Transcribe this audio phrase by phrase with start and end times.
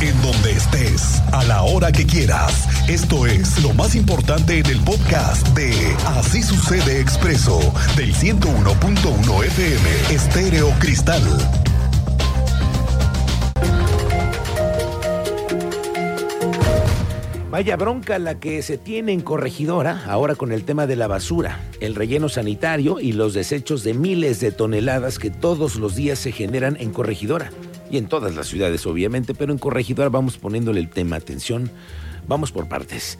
[0.00, 2.68] en donde estés, a la hora que quieras.
[2.88, 5.72] Esto es lo más importante en el podcast de
[6.06, 7.58] Así sucede expreso
[7.96, 11.22] del 101.1 FM Estéreo Cristal.
[17.50, 21.60] Vaya bronca la que se tiene en Corregidora ahora con el tema de la basura,
[21.80, 26.32] el relleno sanitario y los desechos de miles de toneladas que todos los días se
[26.32, 27.50] generan en Corregidora.
[27.90, 31.70] Y en todas las ciudades, obviamente, pero en Corregidora vamos poniéndole el tema atención.
[32.26, 33.18] Vamos por partes.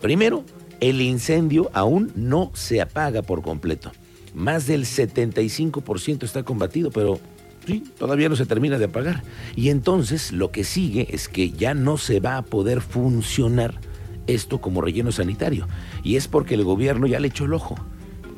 [0.00, 0.44] Primero,
[0.80, 3.92] el incendio aún no se apaga por completo.
[4.34, 7.20] Más del 75% está combatido, pero
[7.66, 9.22] Sí, todavía no se termina de apagar.
[9.56, 13.80] Y entonces lo que sigue es que ya no se va a poder funcionar
[14.26, 15.66] esto como relleno sanitario.
[16.02, 17.76] Y es porque el gobierno ya le echó el ojo.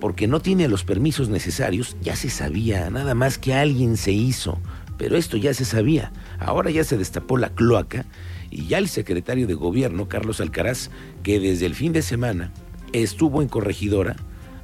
[0.00, 4.58] Porque no tiene los permisos necesarios, ya se sabía, nada más que alguien se hizo.
[4.98, 6.12] Pero esto ya se sabía.
[6.38, 8.04] Ahora ya se destapó la cloaca
[8.50, 10.90] y ya el secretario de gobierno, Carlos Alcaraz,
[11.22, 12.52] que desde el fin de semana
[12.92, 14.16] estuvo en corregidora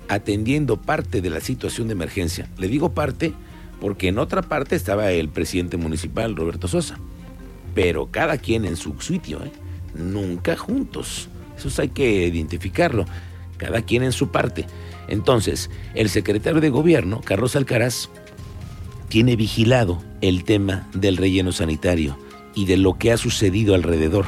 [0.09, 2.49] atendiendo parte de la situación de emergencia.
[2.59, 3.33] Le digo parte
[3.81, 6.99] porque en otra parte estaba el presidente municipal, Roberto Sosa.
[7.75, 9.53] Pero cada quien en su sitio, ¿eh?
[9.95, 11.29] nunca juntos.
[11.57, 13.05] Eso hay que identificarlo.
[13.57, 14.67] Cada quien en su parte.
[15.09, 18.09] Entonces, el secretario de gobierno, Carlos Alcaraz,
[19.15, 22.19] tiene vigilado el tema del relleno sanitario
[22.53, 24.25] y de lo que ha sucedido alrededor.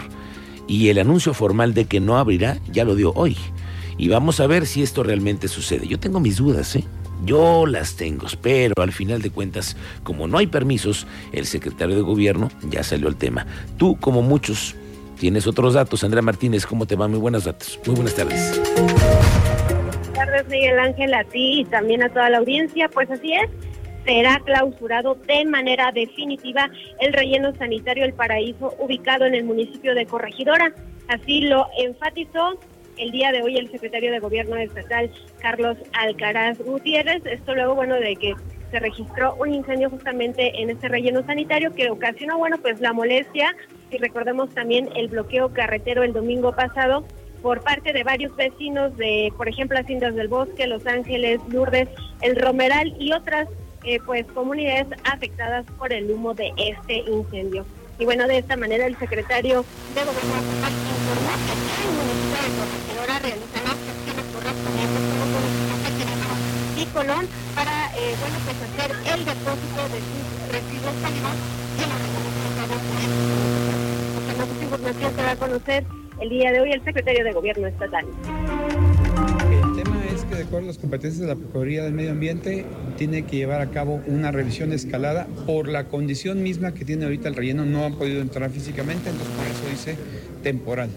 [0.68, 3.36] Y el anuncio formal de que no abrirá ya lo dio hoy.
[3.98, 5.88] Y vamos a ver si esto realmente sucede.
[5.88, 6.84] Yo tengo mis dudas, ¿eh?
[7.24, 12.02] Yo las tengo, pero al final de cuentas, como no hay permisos, el secretario de
[12.02, 13.44] gobierno ya salió el tema.
[13.78, 14.76] Tú, como muchos,
[15.18, 16.04] tienes otros datos.
[16.04, 17.08] Andrea Martínez, ¿cómo te va?
[17.08, 17.80] Muy buenas datos.
[17.86, 18.60] Muy buenas tardes.
[18.76, 22.88] Buenas tardes, Miguel Ángel, a ti y también a toda la audiencia.
[22.88, 23.50] Pues así es,
[24.06, 30.06] será clausurado de manera definitiva el relleno sanitario El Paraíso ubicado en el municipio de
[30.06, 30.72] Corregidora.
[31.08, 32.58] Así lo enfatizó
[32.96, 37.26] el día de hoy el secretario de Gobierno Estatal, Carlos Alcaraz Gutiérrez.
[37.26, 38.34] Esto luego, bueno, de que
[38.70, 43.54] se registró un incendio justamente en este relleno sanitario que ocasionó, bueno, pues la molestia
[43.90, 47.04] y recordemos también el bloqueo carretero el domingo pasado
[47.42, 51.88] por parte de varios vecinos de, por ejemplo, Haciendas del Bosque, Los Ángeles, Lourdes,
[52.22, 53.48] El Romeral y otras,
[53.86, 57.64] eh, pues, comunidades afectadas por el humo de este incendio.
[58.00, 59.64] Y bueno, de esta manera el secretario
[59.94, 63.38] de Gobierno informó que el
[66.74, 71.36] de y Colón para, eh, bueno, pues hacer el depósito de sus residuos sólidos
[71.78, 71.90] y en
[74.30, 75.84] Esta información va a conocer
[76.20, 78.04] el día de hoy el secretario de Gobierno estatal
[80.36, 82.64] de acuerdo a las competencias de la Procuraduría del Medio Ambiente
[82.98, 87.28] tiene que llevar a cabo una revisión escalada por la condición misma que tiene ahorita
[87.28, 89.96] el relleno, no han podido entrar físicamente, entonces por eso dice
[90.42, 90.90] temporal,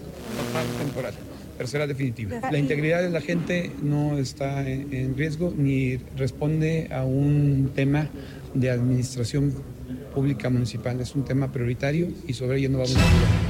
[0.78, 1.14] temporal,
[1.56, 2.50] pero definitiva.
[2.50, 8.08] La integridad de la gente no está en riesgo ni responde a un tema
[8.54, 9.54] de administración
[10.14, 13.49] pública municipal, es un tema prioritario y sobre ello no vamos a hablar.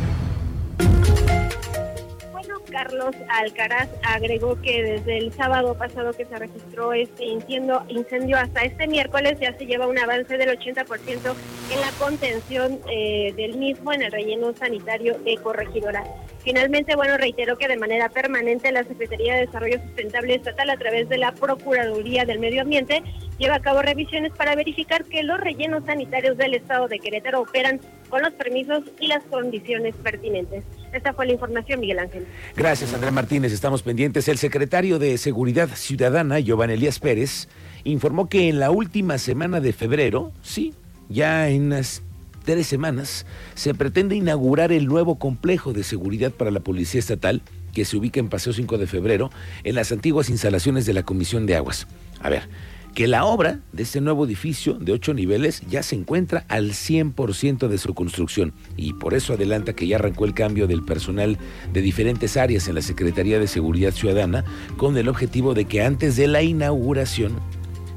[2.71, 8.87] Carlos Alcaraz agregó que desde el sábado pasado que se registró este incendio, hasta este
[8.87, 11.35] miércoles ya se lleva un avance del 80%
[11.73, 16.05] en la contención eh, del mismo en el relleno sanitario de Corregidora.
[16.43, 21.09] Finalmente, bueno, reiteró que de manera permanente la Secretaría de Desarrollo Sustentable Estatal a través
[21.09, 23.03] de la Procuraduría del Medio Ambiente
[23.39, 27.81] lleva a cabo revisiones para verificar que los rellenos sanitarios del Estado de Querétaro operan
[28.11, 30.65] con los permisos y las condiciones pertinentes.
[30.93, 32.27] Esta fue la información, Miguel Ángel.
[32.57, 33.53] Gracias, Andrea Martínez.
[33.53, 34.29] Estamos pendientes.
[34.29, 37.49] El secretario de Seguridad Ciudadana, Giovanni Elías Pérez,
[37.85, 40.75] informó que en la última semana de febrero, sí,
[41.09, 42.03] ya en las
[42.45, 47.43] tres semanas, se pretende inaugurar el nuevo complejo de seguridad para la Policía Estatal
[47.73, 49.31] que se ubica en Paseo 5 de Febrero,
[49.63, 51.87] en las antiguas instalaciones de la Comisión de Aguas.
[52.21, 52.49] A ver,
[52.95, 57.69] que la obra de este nuevo edificio de ocho niveles ya se encuentra al 100%
[57.69, 61.39] de su construcción y por eso adelanta que ya arrancó el cambio del personal
[61.73, 64.45] de diferentes áreas en la Secretaría de Seguridad Ciudadana
[64.77, 67.39] con el objetivo de que antes de la inauguración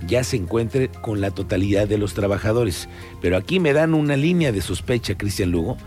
[0.08, 2.90] ya se encuentre con la totalidad de los trabajadores.
[3.22, 5.78] Pero aquí me dan una línea de sospecha, Cristian Lugo.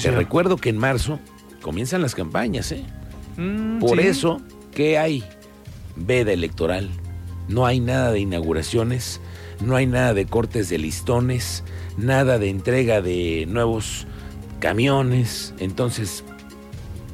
[0.00, 1.18] Te recuerdo que en marzo
[1.62, 2.84] comienzan las campañas, ¿eh?
[3.36, 4.40] Mm, por eso,
[4.72, 5.24] ¿qué hay?
[5.96, 6.88] Veda electoral
[7.48, 9.20] no hay nada de inauguraciones,
[9.64, 11.64] no hay nada de cortes de listones,
[11.96, 14.06] nada de entrega de nuevos
[14.60, 15.54] camiones.
[15.58, 16.24] Entonces,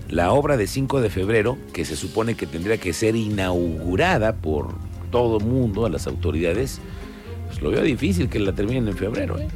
[0.08, 4.74] la obra de 5 de febrero, que se supone que tendría que ser inaugurada por
[5.10, 6.80] todo el mundo, a las autoridades,
[7.48, 9.38] pues lo veo difícil que la terminen en febrero.
[9.38, 9.48] ¿eh?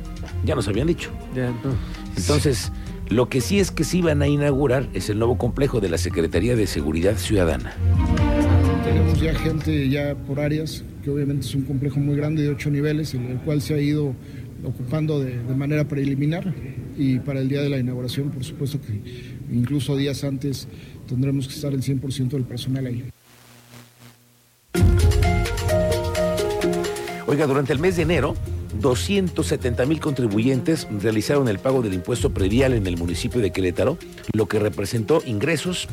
[0.45, 1.11] Ya nos habían dicho.
[2.17, 2.73] Entonces,
[3.09, 5.97] Lo que sí es que sí van a inaugurar es el nuevo complejo de la
[5.97, 7.73] Secretaría de Seguridad Ciudadana.
[9.21, 13.15] Ya gente ya por áreas, que obviamente es un complejo muy grande de ocho niveles,
[13.15, 14.15] en el cual se ha ido
[14.65, 16.53] ocupando de, de manera preliminar
[16.97, 19.01] y para el día de la inauguración, por supuesto que
[19.53, 20.69] incluso días antes
[21.09, 23.05] tendremos que estar el 100% del personal ahí.
[27.27, 28.35] Oiga, durante el mes de enero,
[28.81, 33.99] 270 mil contribuyentes realizaron el pago del impuesto predial en el municipio de Querétaro,
[34.33, 35.89] lo que representó ingresos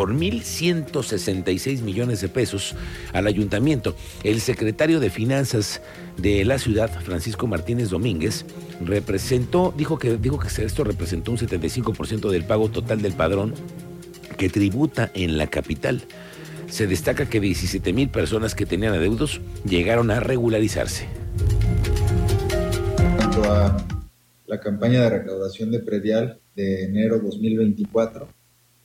[0.00, 2.74] por 1.166 millones de pesos
[3.12, 3.94] al ayuntamiento.
[4.24, 5.82] El secretario de Finanzas
[6.16, 8.46] de la ciudad, Francisco Martínez Domínguez,
[8.82, 13.52] representó, dijo que, dijo que esto representó un 75% del pago total del padrón
[14.38, 16.00] que tributa en la capital.
[16.70, 21.08] Se destaca que 17 mil personas que tenían adeudos llegaron a regularizarse.
[23.44, 23.76] A
[24.46, 28.39] la campaña de recaudación de predial de enero 2024,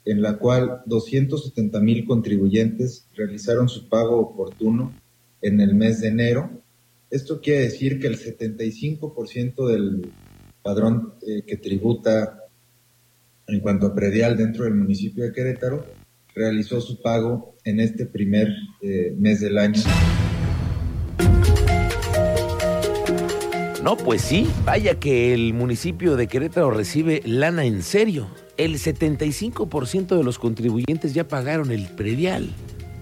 [0.06, 4.94] en la cual 270 mil contribuyentes realizaron su pago oportuno
[5.42, 6.62] en el mes de enero.
[7.10, 10.12] Esto quiere decir que el 75% del
[10.62, 12.40] padrón eh, que tributa
[13.48, 15.86] en cuanto a predial dentro del municipio de Querétaro
[16.34, 18.50] realizó su pago en este primer
[18.81, 19.81] eh, mes del año.
[23.84, 28.28] No, pues sí, vaya que el municipio de Querétaro recibe lana en serio.
[28.57, 32.50] El 75% de los contribuyentes ya pagaron el predial.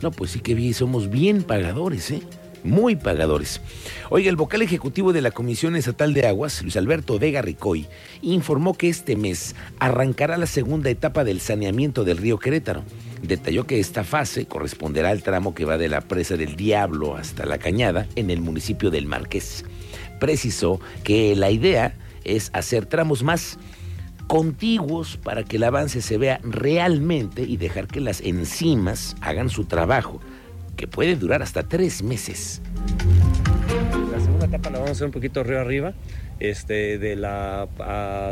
[0.01, 2.21] No, pues sí que somos bien pagadores, ¿eh?
[2.63, 3.61] Muy pagadores.
[4.09, 7.87] Oiga, el vocal ejecutivo de la Comisión Estatal de Aguas, Luis Alberto Vega Ricoy,
[8.21, 12.83] informó que este mes arrancará la segunda etapa del saneamiento del río Querétaro.
[13.21, 17.45] Detalló que esta fase corresponderá al tramo que va de la presa del Diablo hasta
[17.45, 19.65] la Cañada en el municipio del Marqués.
[20.19, 23.59] Precisó que la idea es hacer tramos más
[24.27, 29.65] contiguos para que el avance se vea realmente y dejar que las enzimas hagan su
[29.65, 30.19] trabajo,
[30.75, 32.61] que puede durar hasta tres meses.
[34.11, 35.93] La segunda etapa la vamos a hacer un poquito río arriba,
[36.39, 37.67] este, de, la,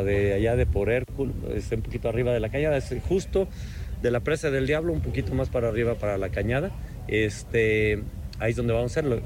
[0.03, 3.47] de allá de por Hércules, este, un poquito arriba de la cañada, es justo
[4.01, 6.71] de la presa del Diablo, un poquito más para arriba para la cañada.
[7.07, 8.03] Este,
[8.39, 9.21] ahí es donde vamos a hacerlo.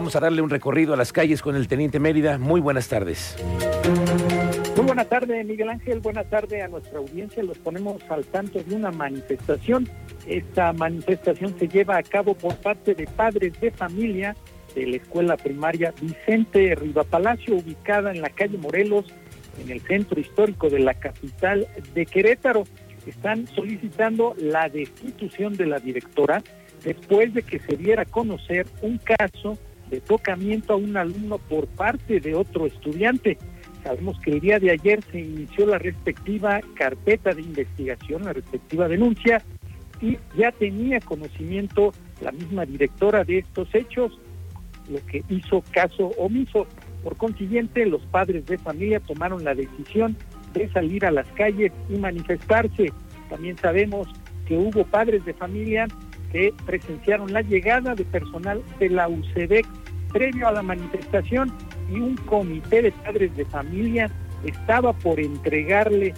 [0.00, 2.38] Vamos a darle un recorrido a las calles con el Teniente Mérida.
[2.38, 3.36] Muy buenas tardes.
[4.74, 6.00] Muy buenas tardes, Miguel Ángel.
[6.00, 7.42] Buenas tardes a nuestra audiencia.
[7.42, 9.86] Los ponemos al tanto de una manifestación.
[10.26, 14.34] Esta manifestación se lleva a cabo por parte de padres de familia
[14.74, 19.04] de la escuela primaria Vicente Rivapalacio, ubicada en la calle Morelos,
[19.62, 22.64] en el centro histórico de la capital de Querétaro.
[23.04, 26.42] Están solicitando la destitución de la directora
[26.82, 29.58] después de que se diera conocer un caso
[29.90, 33.38] de tocamiento a un alumno por parte de otro estudiante.
[33.82, 38.88] Sabemos que el día de ayer se inició la respectiva carpeta de investigación, la respectiva
[38.88, 39.42] denuncia,
[40.00, 41.92] y ya tenía conocimiento
[42.22, 44.18] la misma directora de estos hechos,
[44.88, 46.66] lo que hizo caso omiso.
[47.02, 50.16] Por consiguiente, los padres de familia tomaron la decisión
[50.52, 52.92] de salir a las calles y manifestarse.
[53.28, 54.08] También sabemos
[54.46, 55.86] que hubo padres de familia
[56.32, 59.66] que presenciaron la llegada de personal de la UCEDEC
[60.12, 61.52] previo a la manifestación
[61.90, 64.10] y un comité de padres de familia
[64.44, 66.14] estaba por entregarle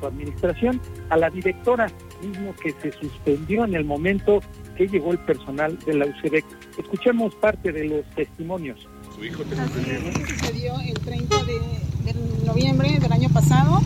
[0.00, 1.88] su administración a la directora,
[2.22, 4.40] mismo que se suspendió en el momento
[4.76, 6.44] que llegó el personal de la UCEDEC.
[6.78, 8.86] Escuchemos parte de los testimonios.
[9.14, 13.80] Su hijo te sucedió el 30 de, de noviembre del año pasado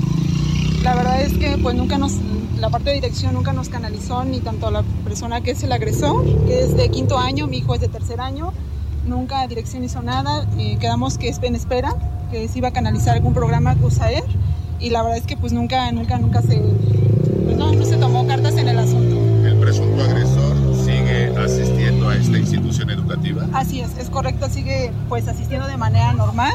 [0.83, 2.14] la verdad es que pues nunca nos,
[2.59, 5.71] la parte de dirección nunca nos canalizó, ni tanto a la persona que es el
[5.71, 8.52] agresor, que es de quinto año, mi hijo es de tercer año,
[9.06, 11.94] nunca dirección hizo nada, eh, quedamos que es en espera,
[12.30, 14.25] que se iba a canalizar algún programa CUSAER,
[14.80, 16.61] y la verdad es que pues nunca, nunca, nunca se,
[17.44, 19.16] pues no, no se tomó cartas en el asunto.
[19.47, 23.47] ¿El presunto agresor sigue asistiendo a esta institución educativa?
[23.52, 26.54] Así es, es correcto, sigue pues asistiendo de manera normal,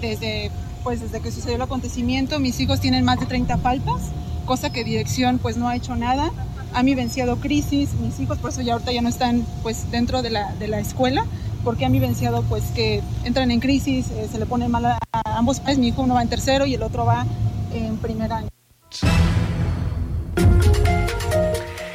[0.00, 0.50] desde
[0.82, 4.10] pues desde que sucedió el acontecimiento, mis hijos tienen más de 30 faltas,
[4.46, 6.30] cosa que dirección pues no ha hecho nada.
[6.74, 10.30] Ha vivenciado crisis, mis hijos por eso ya ahorita ya no están pues dentro de
[10.30, 11.26] la, de la escuela,
[11.64, 15.60] porque han vivenciado pues que entran en crisis, eh, se le pone mal a, ambos
[15.60, 17.26] padres, mi hijo uno va en tercero y el otro va
[17.72, 18.48] en primer año.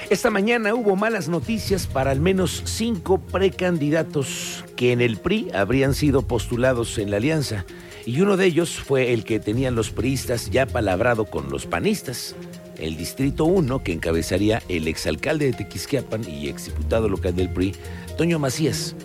[0.09, 5.93] Esta mañana hubo malas noticias para al menos cinco precandidatos que en el PRI habrían
[5.93, 7.65] sido postulados en la alianza
[8.05, 12.35] y uno de ellos fue el que tenían los priistas ya palabrado con los panistas.
[12.77, 17.75] El Distrito 1, que encabezaría el exalcalde de Tequisquiapan y exdiputado local del PRI,
[18.17, 18.95] Toño Macías.